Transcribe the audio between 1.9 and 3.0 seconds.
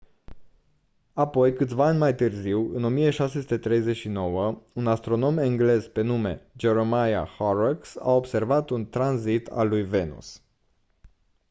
mai târziu în